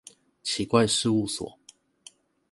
[0.67, 1.59] 怪奇事物所